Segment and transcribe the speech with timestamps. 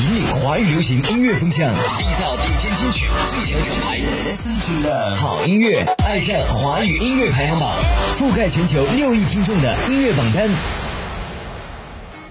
[0.00, 3.98] 引领华语流行音乐风向，缔造顶尖金曲最强厂牌。
[3.98, 7.74] Listen to love，好音乐，爱上华语音乐排行榜，
[8.16, 10.48] 覆盖全球六亿听众的音乐榜单。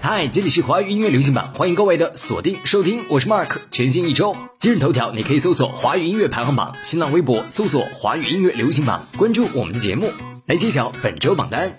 [0.00, 3.58] 嗨，这里是华语音乐流行榜，欢迎各位的锁定收听，我是 Mark。
[3.70, 10.10] 全新一周，今日头条你可以搜索华语音乐排行榜，新浪微博搜索华语音乐流行榜，关注我们的节目，
[10.46, 11.78] 来揭晓本周榜单。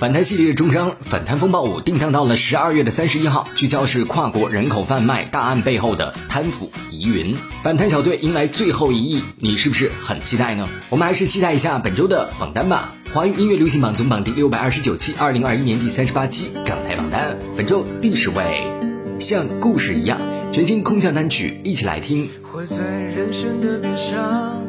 [0.00, 7.36] 反贪系列的终章《反贪风暴五》定档到了十二月的三十一号，聚焦是跨国人口贩卖大案背后的贪腐疑云。
[7.62, 10.66] 反贪小队迎来最后一役，你是不是很期待呢？
[10.88, 12.94] 我们还是期待一下本周的榜单吧。
[13.12, 18.72] 华语音乐流行榜总榜第六百二十九期，二零二一年第三十八期港台榜单，本周第十位，
[19.18, 20.18] 像故事一样，
[20.50, 22.26] 全新空降单曲，一起来听。
[22.42, 24.62] 活在人生的边上，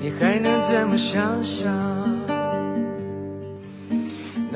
[0.00, 1.87] 你还能怎么想象？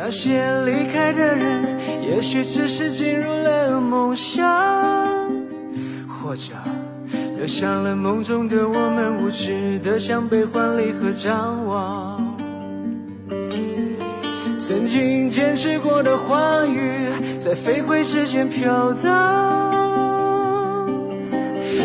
[0.05, 4.45] 那些离开的人，也许只是进入了梦乡，
[6.09, 6.55] 或者
[7.37, 12.37] 留下了梦中的我们，无知的向悲欢离合张望。
[14.59, 17.09] 曾经坚持过的话语，
[17.41, 19.71] 在飞灰之间飘荡。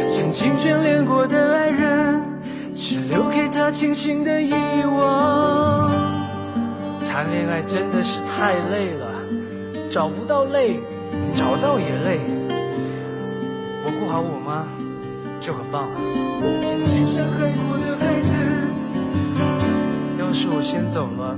[0.10, 2.20] 曾经眷恋过的爱人，
[2.74, 4.52] 只留给他轻轻的遗
[4.86, 6.17] 忘。
[7.18, 9.12] 谈恋爱真的是太累了，
[9.90, 10.80] 找不到累，
[11.34, 12.20] 找到也累。
[13.84, 14.68] 我顾好我妈
[15.42, 15.96] 就很棒了。
[16.62, 18.38] 曾经伤害过的孩子，
[20.20, 21.36] 要是我先走了，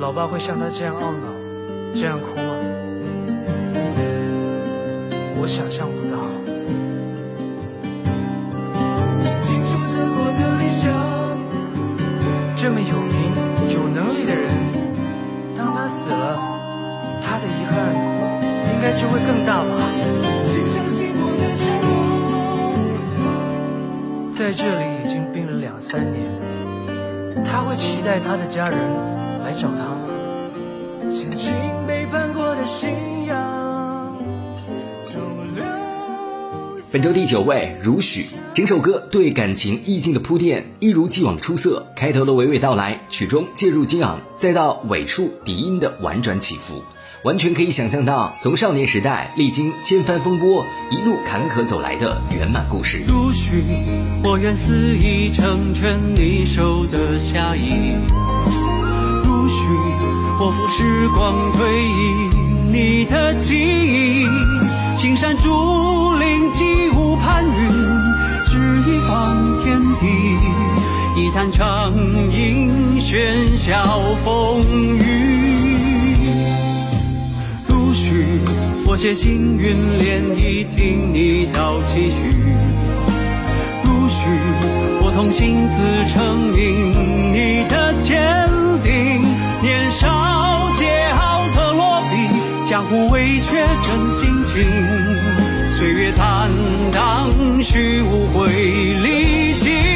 [0.00, 1.28] 老爸会像他这样懊恼，
[1.94, 2.56] 这样哭吗？
[5.40, 6.25] 我想象不到。
[19.46, 19.68] 大吧。
[20.22, 21.46] 曾经相信我的
[24.36, 26.20] 在这里已经病了两三年，
[27.44, 28.78] 他会期待他的家人
[29.42, 30.00] 来找他吗？
[31.02, 31.54] 曾经
[31.86, 32.90] 背叛过的信
[33.26, 34.18] 仰，
[36.92, 38.26] 本周第九位，如许。
[38.52, 46.82] 整首歌对感情意境的铺垫一如既往出色，开头的娓娓道来，曲中介入激昂，再到尾处笛音的婉转起伏，
[47.22, 53.02] 完全可以想象到从少年时代历经千帆风波，一路坎坷走来的圆满故事。
[53.08, 53.64] 如许，
[54.22, 57.96] 我愿肆意成全你守的侠意。
[59.24, 59.54] 如许，
[60.38, 64.26] 我负时光推移你的记忆。
[64.96, 67.50] 青山竹林，几无攀云，
[68.46, 70.06] 只一方天地。
[71.18, 71.92] 一坛长
[72.30, 75.55] 饮，喧嚣风雨。
[78.96, 82.32] 我写行云涟漪，听你道期许。
[83.84, 84.24] 如许，
[85.02, 85.76] 我同心自
[86.08, 88.16] 成名，你的坚
[88.80, 89.20] 定。
[89.60, 90.08] 年少
[90.76, 90.80] 桀
[91.12, 94.64] 骜的落笔，江湖未却真性情。
[95.72, 96.50] 岁月坦
[96.90, 97.28] 荡，
[97.62, 99.95] 虚无会离情。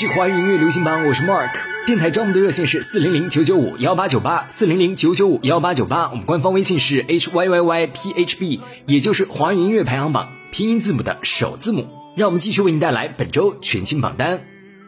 [0.00, 1.50] 是华语音乐流行榜，我是 Mark。
[1.86, 6.08] 电台招募的热线是四零零九九五幺八九八，四零零九九五幺八九八。
[6.08, 11.86] 我们官方微信是 h y y y p h b，也就是华语音乐排行榜拼音字母的首字母。
[12.16, 14.40] 让我们继续为您带来本周全新榜单。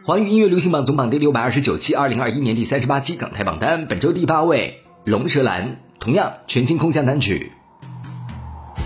[0.03, 4.81] 华语音乐流行榜总榜第六百二十九期，二零二一年第三十八期港台榜单，本周第八位
[5.11, 5.67] 《龙舌兰》，
[5.99, 7.51] 同样全新空降单曲。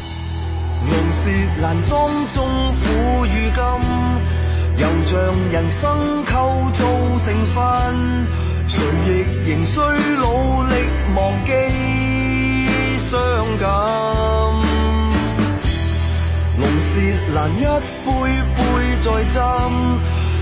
[0.02, 1.32] 龙舌
[1.62, 2.46] 兰当中
[2.84, 3.80] 苦与甘，
[4.78, 5.20] 又像
[5.52, 6.86] 人生构造
[7.26, 7.58] 成分，
[8.68, 8.76] 谁
[9.08, 9.10] 亦
[9.50, 9.80] 仍需
[10.18, 10.22] 努
[10.64, 10.74] 力
[11.16, 11.50] 忘记
[13.00, 13.10] 伤
[13.60, 13.66] 感。
[16.60, 16.90] 浓舌
[17.34, 17.64] 兰一
[18.06, 18.08] 杯
[18.56, 18.58] 杯
[19.00, 19.36] 再斟。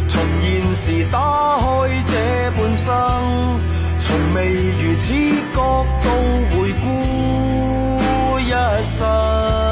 [0.07, 0.45] 从现
[0.75, 1.17] 时打
[1.57, 1.63] 开
[2.07, 2.11] 这
[2.51, 2.87] 半生，
[3.99, 5.05] 从未如此
[5.53, 5.57] 角
[6.03, 6.05] 度
[6.51, 6.83] 回顾
[8.39, 8.51] 一
[8.97, 9.64] 生。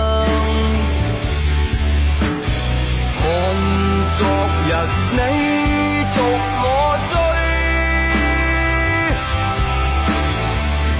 [4.15, 4.21] 昨
[4.67, 4.69] 日
[5.11, 5.17] 你
[6.13, 6.17] 逐
[6.65, 6.67] 我
[7.09, 7.13] 追，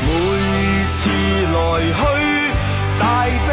[0.01, 0.07] 每
[0.89, 1.01] 次
[1.53, 1.55] 来
[1.99, 2.01] 去
[2.99, 3.01] 大
[3.47, 3.51] 悲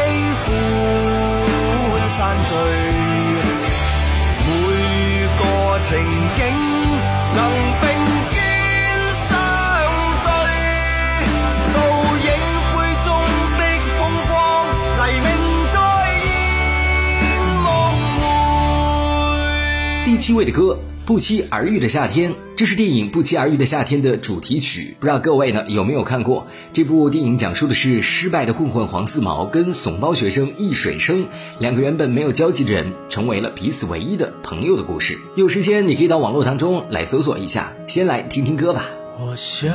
[20.21, 20.79] 七位的歌。
[21.07, 24.95] 不期而遇的夏天，这是电影《不期而遇的夏天》的主题曲。
[25.01, 27.37] 不知道各位呢有没有看过这部电影？
[27.37, 31.27] 讲述的是失败的混混黄四毛跟怂包学生易水生
[31.59, 35.19] 两个原本没有交集的人，成为了彼此唯一的朋友的故事。
[35.35, 37.73] 有时间你可以到网络当中来搜索一下。
[37.89, 38.87] 先来听听歌吧。
[39.19, 39.69] 我想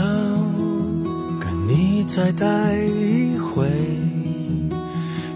[1.42, 3.68] 跟你再待一回，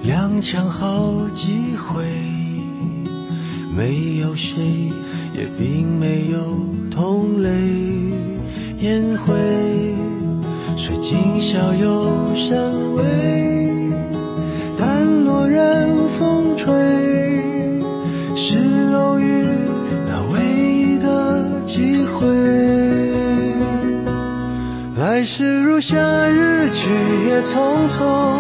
[0.06, 1.69] 踉跄好几，
[3.76, 4.92] 没有谁。
[5.32, 6.40] 也并没有
[6.92, 7.50] 同类
[8.80, 9.34] 烟灰，
[10.76, 12.58] 谁今宵又甚
[12.96, 13.04] 微？
[14.76, 16.74] 淡落任风吹，
[18.36, 18.58] 是
[18.94, 19.46] 偶遇
[20.10, 20.42] 那唯
[20.74, 22.28] 一的机会。
[24.98, 26.90] 来时如夏日，去
[27.30, 28.36] 也匆匆，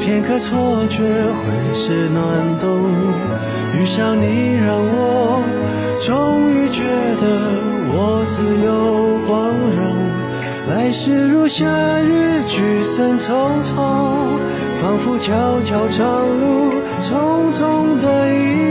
[0.00, 3.21] 片刻错觉会是暖冬。
[3.82, 5.42] 遇上你，让我。
[6.00, 6.82] 终于觉
[7.20, 7.26] 得
[7.90, 9.82] 我自由光荣，
[10.68, 11.66] 来时如夏
[11.98, 13.74] 日，聚散匆匆，
[14.80, 16.70] 仿佛悄悄长路，
[17.00, 18.61] 匆匆的一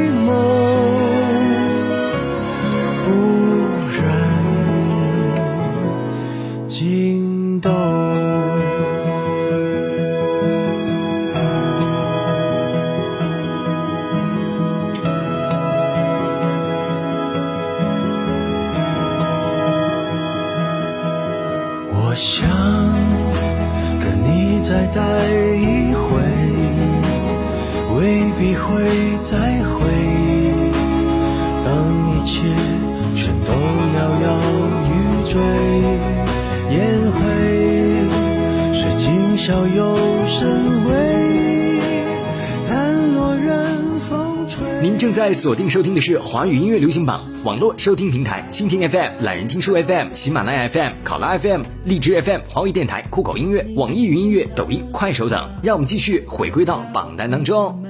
[44.84, 55.50] 您正在锁定收听的是华语音乐流行榜网络收听平台蜻蜓 FM、懒人听书 FM、喜马拉雅 FM、考拉 FM、荔枝 FM、华语电台、酷狗音乐、网易云音乐、抖音、快手等。
[55.64, 57.84] 让我们继续回归到榜单当中。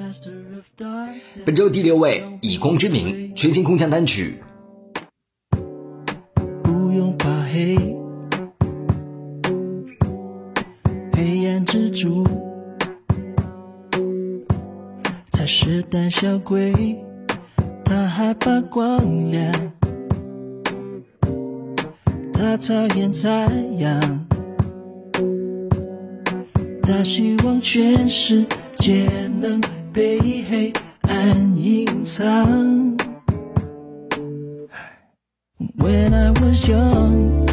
[1.43, 4.41] 本周第六位，《以光之名》全新空降单曲。
[16.21, 16.71] 小鬼，
[17.83, 19.51] 他害怕光亮，
[22.31, 23.47] 他讨厌太
[23.79, 24.27] 阳，
[26.83, 28.45] 他希望全世
[28.77, 29.09] 界
[29.41, 29.59] 能
[29.91, 32.95] 被黑暗隐藏。
[35.79, 37.47] When I was young,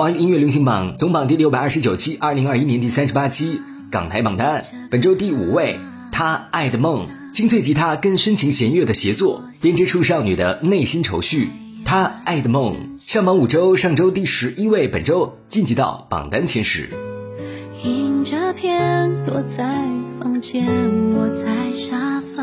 [0.00, 5.78] 华语音乐流行榜总榜第六百二十九期，二零二一年第三十八期港台榜单，本周第五位，
[6.10, 11.50] 他爱的梦，精粹吉他跟深情弦乐的协作，编织出少女的内心愁绪。
[11.84, 16.88] 他爱的梦上榜五周，上周第十一位，本周晋级到榜单前十。
[17.84, 19.82] 迎着天，躲在
[20.18, 20.64] 房间，
[21.14, 22.42] 我在沙发，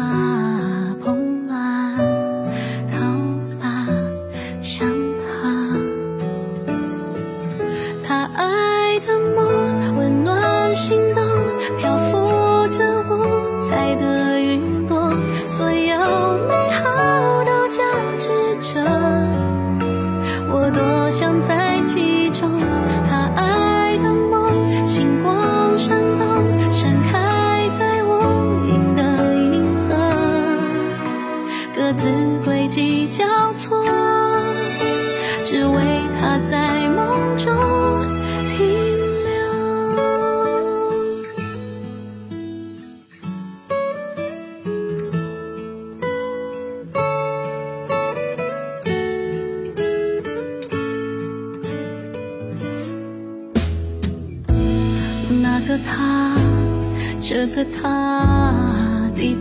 [57.37, 59.37] 这个他，滴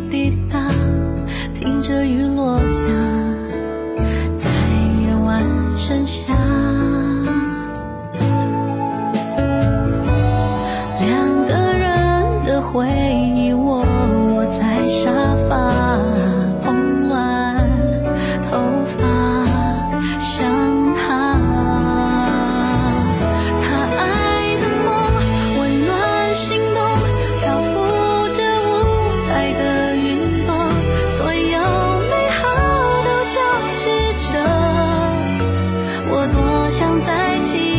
[37.02, 37.75] 在一起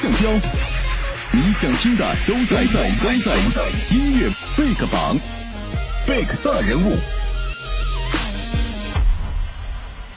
[0.00, 0.30] 向标，
[1.30, 3.36] 你想听的都在在都在。
[3.90, 5.18] 音乐贝克榜，
[6.06, 6.96] 贝克大人物。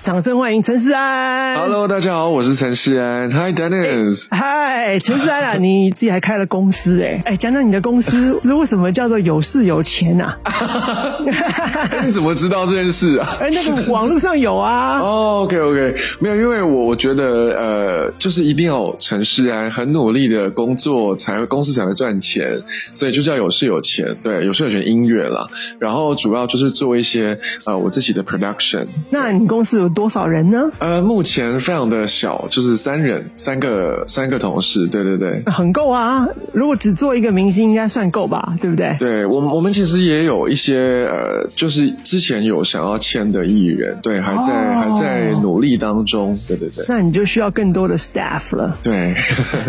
[0.04, 1.58] 掌声欢迎陈世安。
[1.58, 3.32] Hello，大家好，我是陈世安。
[3.32, 11.16] Hi Dennis，嗨，陈世安啊， 你自己还开了公司哎哎，讲讲你的公司是为什么叫做有事有钱呐、啊？
[12.06, 13.30] 你怎么知道这件事啊？
[13.40, 15.00] 哎，那个网络上有啊。
[15.00, 17.24] 哦，OK OK，没有，因为我我觉得
[17.58, 24.18] 呃，就是一定要有陈世安很努力的工作，才会公司才会赚钱，所以就叫有事有钱。
[24.22, 25.48] 对，有事有钱音乐啦，
[25.80, 28.86] 然后主要就是做一些呃我自己的 production。
[29.10, 30.72] 那你公司有多少人呢？
[30.80, 34.88] 呃，目前非常的小，就是三人，三个三个同事。
[34.88, 35.44] 对对对。
[35.46, 38.96] 很够啊，如果只做一个明星，应该算够吧，对不对？
[39.00, 48.78] 对我们，我们其实也有一些呃，就是之前有想要签的艺人，对，还在、哦还在努力当中，对对对，那你就需要更多的 staff 了。
[48.82, 49.16] 对，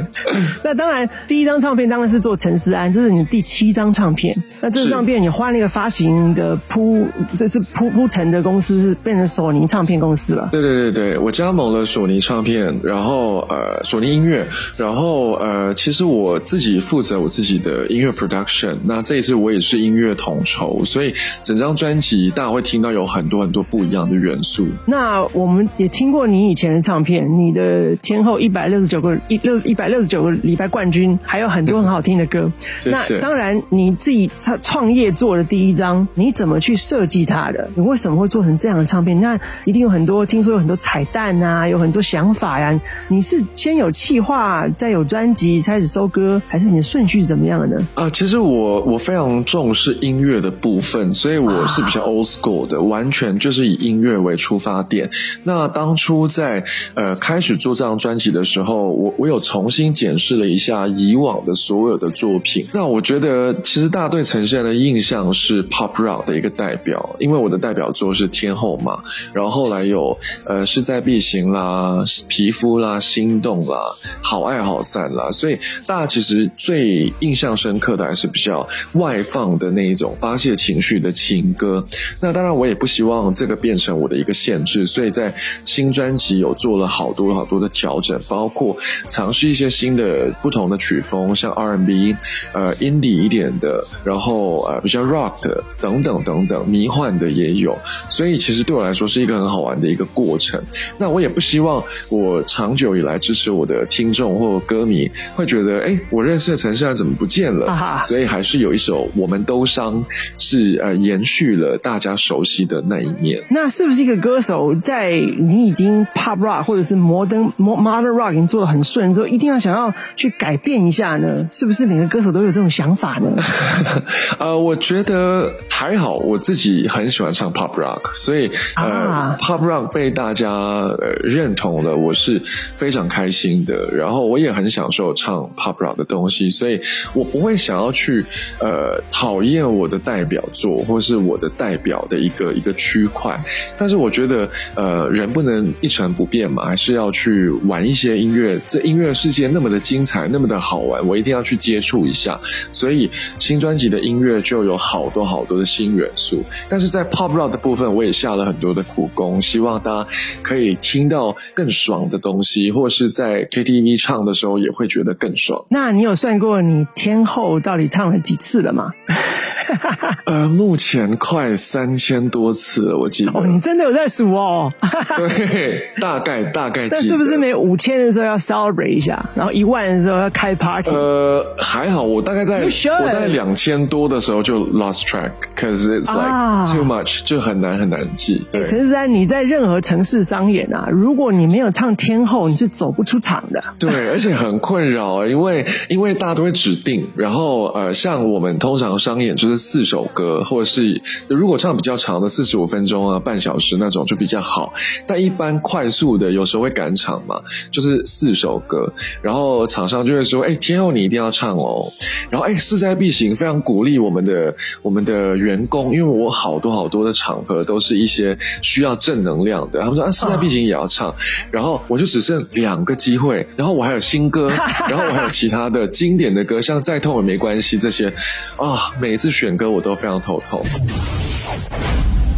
[0.64, 4.42] 那当然，第一张唱片当然是做陈思安，这是你第七张唱片。
[4.60, 10.48] 那这张唱片你换那个发行的铺，这是铺铺陈的公司是变成索尼唱片公司了。
[10.52, 24.66] 对对对对，我加盟了索尼唱片，然后呃索尼音乐，然后呃其实我自己负责我自己的音乐 production，那这一次我也是音乐统筹，所以整张专辑大家会听到有很多很多不一样的元素。
[24.86, 32.50] 那我们也听过你以前的唱片，你的天后一百六十九个一六一百六十九个礼拜冠军，还有很多很好听的歌。
[32.84, 37.70] 那当然，你自己创创业做的第一张，你怎么去设计它的？
[37.74, 39.20] 你为什么会做成这样的唱片？
[39.20, 42.78] 那一定有很很多，听说有很多彩蛋啊，有很多想法呀。
[43.08, 47.88] 你是先有企划，再有专辑，开始收歌，还是你的顺序是怎么样的呢？
[47.94, 55.08] 啊，其实我我非常重视音乐的部分，所以我是比较 old school 的，完全就是以音乐为出发点。
[55.42, 62.66] 那当初在呃开始做这张专辑的时候，我我有重新检视了一下以往的所有的作品。
[62.74, 69.02] 那我觉得，其实大家对陈珊的印象是 pop rock 的一个代表，因为我的代表作是天后嘛。
[69.32, 81.86] 然后后来有呃势在必行啦、皮肤啦、心动啦、好爱好散啦，所以大家其实最印象深刻的还是比较外放的那一种发泄情绪的情歌。
[82.20, 85.32] 那当然，我也不希望这个变成我的一个限制，所以在
[85.64, 88.76] 新专辑有做了好多好多的调整，包括
[89.08, 92.16] 尝试一些新的不同的曲风，像 R&B、
[92.52, 97.78] 呃 Indie 一点的，然后呃比较 Rock 的等等等等，迷幻的也有。
[98.10, 100.62] 所以其实对我来说是一个很好玩的一个过程。
[100.98, 107.66] 那我也不希望我长久以来支持我的听众或歌迷会觉得，哎，我认识的陈珊怎么不见了？
[107.66, 110.04] 啊所以还是有一首《我们都伤》
[110.38, 113.44] 是呃延续了大家熟悉的那一面。
[113.50, 121.46] 那是不是一个歌手在你已经 pop rock 或者是 modern modern rock 已经做的很顺之后，一定要想要去改变一下呢？
[121.50, 123.42] 是不是每个歌手都有这种想法呢？
[124.38, 132.40] 呃，我觉得还好，我自己很喜欢唱 pop rock，所以呃 pop rock 被大家呃认同了，我是
[132.76, 133.90] 非常开心的。
[133.94, 136.80] 然后我也很享受唱 pop rock 的东西，所以
[137.12, 138.24] 我不会想要去
[138.60, 143.42] 呃讨厌我的代表作或是我的代表的一个一个区块。
[143.78, 148.60] 但是我觉得呃人不能一成不变嘛，还是要去玩一些音乐。
[148.66, 152.40] 这音乐世界那么的精彩，那么的好玩，我一定要去接触一下。
[152.72, 156.42] 所以新专辑的音乐就有好多好多的新元素。
[156.68, 160.08] 但是在 pop rock 的部分，我也下了很多的苦功，希望大家
[160.42, 165.64] 可以听到更爽的东西，或是在 KTV 唱的时候也会觉得更爽。
[165.70, 168.90] 那你有算过你天后到底唱了几次了吗？
[170.26, 173.32] 呃，目前快三千多次了，我记得。
[173.32, 174.70] 哦，你真的有在数哦？
[175.16, 176.88] 对，大概大概。
[176.90, 180.90] 那是不是每五千的时候要 celebrate 一下，然后一万的时候要开 party？
[180.90, 188.46] 呃，还好，我大概在我大概两千多的时候就 lost track，cause it's like too much，就很难很难记。
[188.52, 193.62] 陈思安，你在任何城市商演啊，如果你没有唱天后，你是走不出场的。
[193.78, 199.64] 对，而且很困扰，因为因为大家都会指定，然后呃，像我们通常商演就是。
[199.74, 204.72] 四首歌，或者是如果唱比较长的四十五分钟啊，半小时那种就比较好。
[205.06, 207.40] 但一般快速的，有时候会赶场嘛，
[207.72, 211.90] 就是四首歌，然后厂商就会说：“哎，天后你一定要唱哦。”
[212.30, 221.14] 然后哎，势在必行，非常鼓励我们的我们的员工，因为我好多好多的场合都是一些需要正能量的，他们说啊，势在必行也要唱。
[221.50, 224.50] 然后我就只剩两个机会，然后我还有新歌，
[224.90, 228.12] 然后我还有其他的经典的歌，像再痛也没关系这些
[228.58, 229.54] 啊，每一次选。
[229.56, 230.60] 歌我都非常头痛。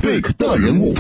[0.03, 0.95] Big 大人物，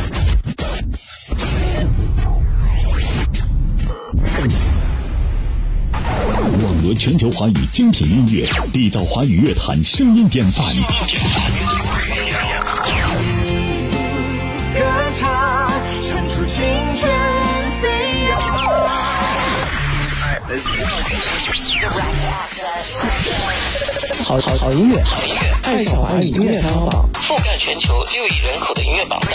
[6.63, 10.65] 网罗全球华语精品音乐，缔造华语乐坛声音典范。
[16.49, 17.11] 青春
[17.83, 17.89] 飞
[18.29, 18.39] 扬。
[24.25, 25.03] 好好好音乐，
[25.65, 29.33] 爱上华语音乐排行榜，覆盖全球六亿人口的音乐榜单。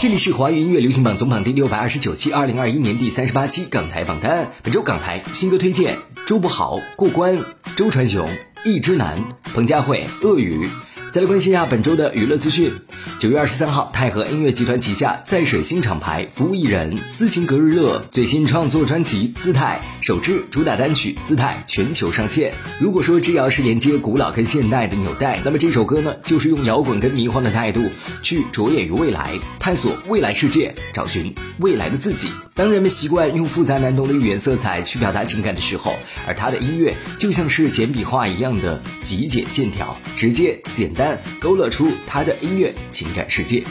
[0.00, 4.52] 这里是华语音乐流行榜总榜第六百二十九期，二零二一年第三十八期港台榜单。
[4.62, 7.44] 本周港台新歌推荐：周柏豪过关，
[7.76, 8.28] 周传雄
[8.64, 10.68] 一之男，彭佳慧鳄鱼。
[11.12, 12.72] 再来关心一下本周的娱乐资讯。
[13.18, 22.54] 九月二十三号，泰和音乐集团旗下在水新厂牌服务艺人斯琴格日乐最新创作专辑《姿态》首支主打单曲《姿态》全球上线。
[22.80, 27.90] 如果说这要是连接古老跟现代的纽带，那么这首歌呢，就是用摇滚跟迷幻的态度
[28.22, 32.28] 去着眼于未来，探索未来世界，找寻未来的自己。
[32.54, 35.94] 当人们习惯用复杂难懂的语言色彩去表达情感的时候，
[36.26, 41.01] 而他的音乐就像是简笔画一样的极简线条，直接简单。
[41.40, 43.62] 勾勒出他的音乐情感世界。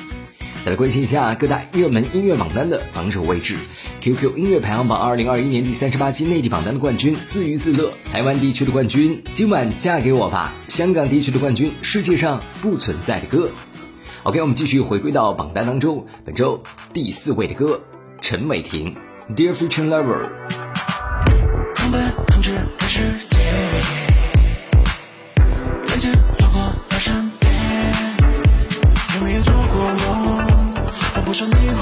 [0.64, 3.56] 再来关心一下各大热门音乐榜单的榜首位置。
[4.00, 13.50] QQ 音乐排行榜二零二一年第三十八期内地榜单的冠军自娱自乐，台湾地区的冠军今晚嫁给我吧，香港地区的冠军世界上不存在的歌。
[14.24, 16.64] OK，我们继续回归到榜单当中，本周
[16.94, 17.82] 第四位的歌，
[18.22, 18.96] 陈伟霆
[19.36, 20.30] ，Dear Future Lover。
[21.84, 23.31] 有没有？
[31.32, 31.81] 我说你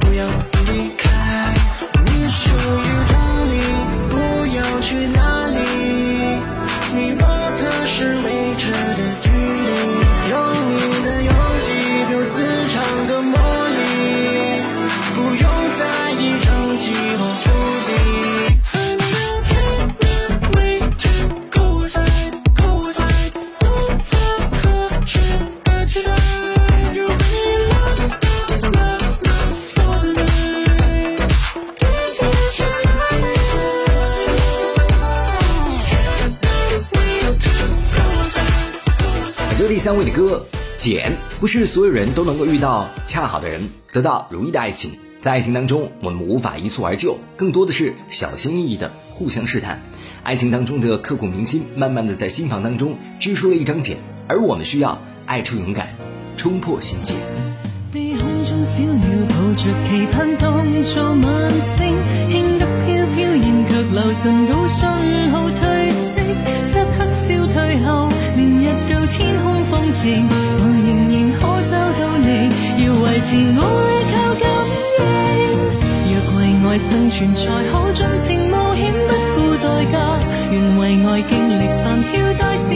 [0.00, 0.59] 不要。
[40.80, 44.92] 茧不是所有人都能够遇到恰好的人，得到如意的爱情。
[45.20, 49.82] 在爱情当中，我们无法一蹴而就，更多的是小心翼翼的互相试探。
[50.22, 55.94] 爱情当中的刻骨铭心，慢慢的在心房当中织出了一张茧，而我们需要爱出勇敢，
[56.34, 57.14] 冲破心结。
[58.70, 61.92] 小鸟抱着期盼当作晚星，
[62.30, 64.86] 轻得飘飘然却留神到信
[65.32, 66.20] 号褪色，
[66.66, 70.24] 漆黑消退后，明日到天空放晴。
[70.30, 72.46] 我仍然可找到你，
[72.86, 73.60] 要维持爱
[74.06, 74.46] 靠感
[75.34, 75.42] 应。
[76.06, 76.38] 若为
[76.70, 79.98] 爱生存，才可尽情冒险，不顾代价。
[80.52, 80.80] 愿为
[81.10, 82.70] 爱经历繁嚣大事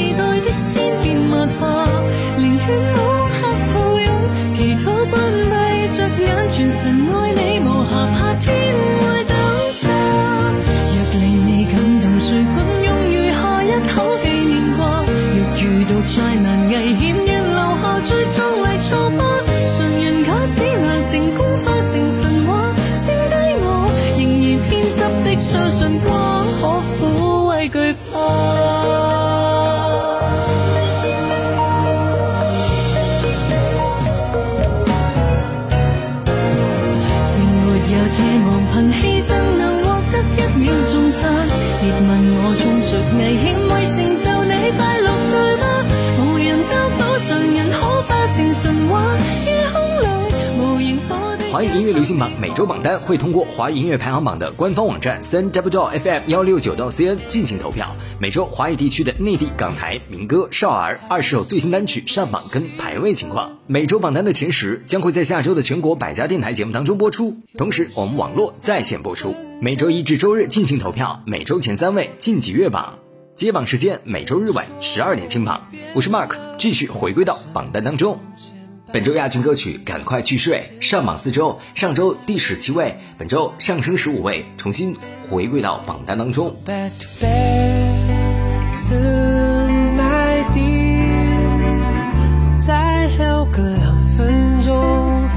[25.45, 28.74] 相信光可抚慰惧怕。
[51.85, 57.95] 音乐流行榜每周榜单会通过华语音乐排行榜的官方网站三 w FM 幺六九到 CN 进行投票。
[58.19, 63.59] 每周华语地区的内地港台民歌少儿二十首最新单曲上榜跟排位情况。
[63.67, 69.35] 每周榜单的前十将会在下周的全国百家电台节目当中播出，同时我们网络在线播出。
[69.61, 72.99] 每周一至周日进行投票，每周前三位晋级月榜。
[73.35, 78.21] 接榜时间每周日晚十二点清榜，我是 Mark，继续回归到榜单当中。
[78.95, 84.97] 本周亚军歌曲赶快去睡，上榜四周，上周第十七位，本周上升十五位，重新
[85.29, 86.55] 回归到榜单当中。
[86.65, 86.93] 再
[93.51, 95.29] 个两分钟，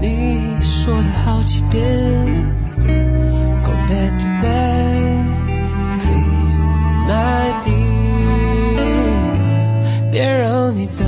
[0.00, 1.86] 你说好几遍。
[3.62, 4.26] Go back to
[6.00, 6.60] please,
[7.06, 8.80] my dear，
[10.10, 11.05] 别让你。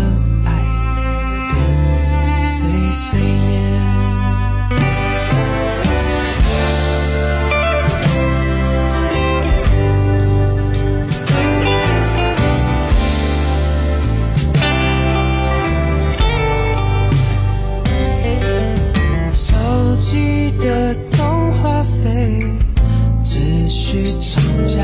[23.69, 24.83] 也许吵架，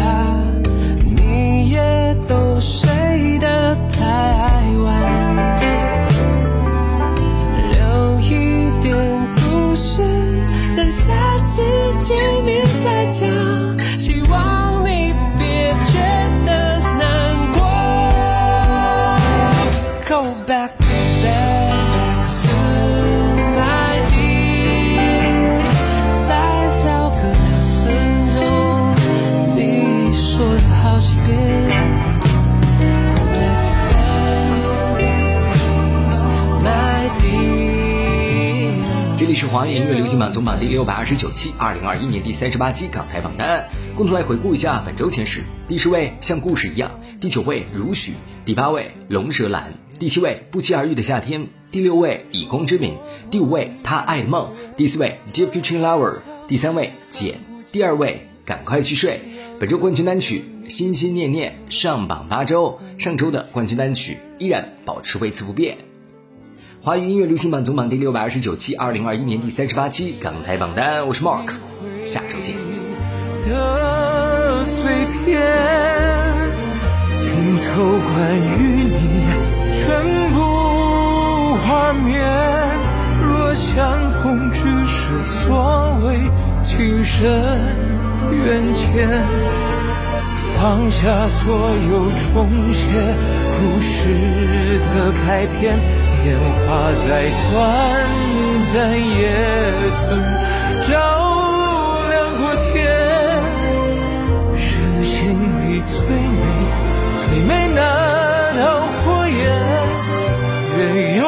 [1.17, 2.94] 你也都是。
[39.55, 43.63] 华语音乐流行榜总榜第六百二十九期，二零二一年第三十八期港台榜单，
[43.97, 45.43] 共同来回顾一下本周前十。
[45.69, 48.15] 第十位像故事一样，第九位如许，
[48.45, 52.99] 第八位龙舌兰，第七位不期而遇的夏天，第六位以光之名，
[53.31, 56.17] 第五位他爱的梦，第四位 Dear Future Lover，
[56.49, 57.37] 第三位简，
[57.71, 59.21] 第二位赶快去睡。
[59.61, 65.77] 本周冠军单曲心心念念上榜八周，上周的冠军单曲依然保持位次不变。
[66.85, 71.55] 华语音乐流行榜总榜第六百二十九期，二零二一年第三十八期港台榜单，我是 Mark，
[72.05, 72.55] 下周见。
[73.43, 74.93] 的碎
[75.25, 75.41] 片，
[77.25, 79.25] 拼凑关于你
[79.73, 82.23] 全部画面。
[83.23, 86.19] 若相逢只是所谓
[86.63, 87.25] 情深
[88.31, 89.09] 缘浅，
[90.55, 91.57] 放下所
[91.89, 92.85] 有重写
[93.57, 95.79] 故事的开篇，
[96.25, 96.27] 烟
[96.67, 97.09] 花再
[97.53, 97.55] 短
[98.73, 99.21] 暂也
[100.01, 100.03] 曾
[100.89, 100.91] 照
[102.09, 102.73] 亮过天。
[104.55, 105.13] 人心
[105.61, 106.43] 里最美
[107.21, 107.79] 最美那
[108.57, 108.63] 道
[109.05, 109.37] 火焰，
[110.79, 110.81] 愿
[111.19, 111.23] 用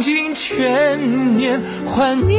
[0.00, 2.32] 尽千年换你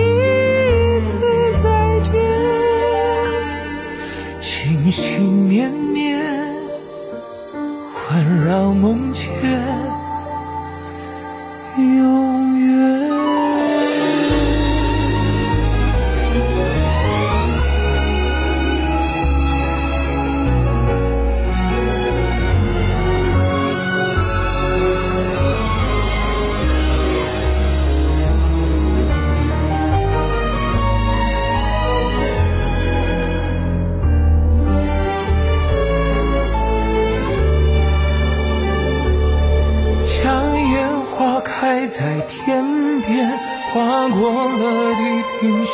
[44.22, 45.02] 过了地
[45.40, 45.74] 平线，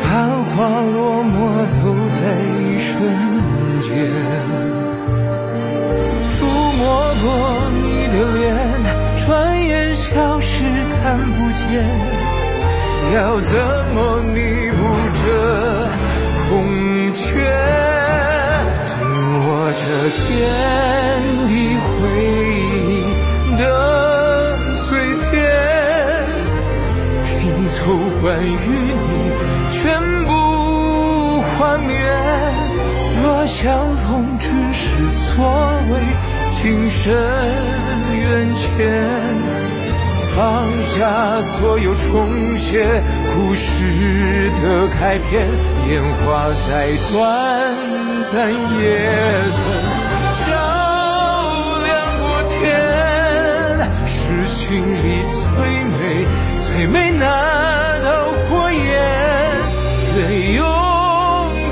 [0.00, 0.02] 繁
[0.42, 1.36] 华落寞
[1.82, 2.18] 都在
[2.56, 2.88] 一瞬
[3.82, 3.88] 间。
[6.32, 6.36] 触
[6.78, 6.80] 摸
[7.20, 7.24] 过
[7.82, 8.42] 你的脸，
[9.18, 9.28] 转
[9.62, 10.48] 眼消失
[11.02, 11.60] 看不见。
[13.12, 13.52] 要怎
[13.92, 14.38] 么弥
[14.70, 14.80] 补
[15.20, 15.22] 这
[28.40, 29.32] 凑关于你
[29.70, 31.94] 全部幻灭。
[33.22, 35.44] 若相逢只是所
[35.90, 36.00] 谓
[36.56, 37.12] 情深
[38.16, 38.88] 缘浅。
[40.34, 43.02] 放下所有，重写
[43.34, 45.46] 故事的开篇。
[45.88, 47.20] 烟花再短
[48.32, 48.48] 暂，
[48.78, 48.84] 也
[49.56, 49.60] 曾
[50.46, 50.48] 照
[51.84, 51.88] 亮
[52.20, 52.58] 过天。
[54.06, 55.42] 是心里最
[55.84, 56.00] 美
[56.72, 58.78] 最美那道火焰，
[60.16, 60.64] 愿用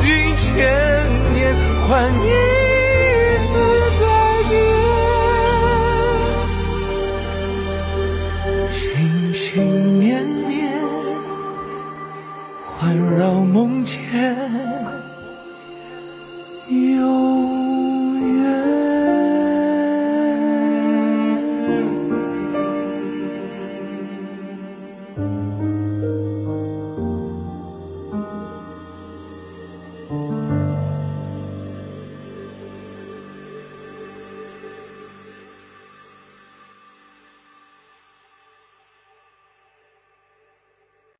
[0.00, 0.44] 尽千
[1.32, 1.54] 年
[1.86, 2.57] 换你